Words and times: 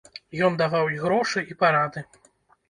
Ён 0.45 0.55
даваў 0.61 0.89
і 0.93 0.97
грошы 1.03 1.45
і 1.53 1.59
парады. 1.61 2.05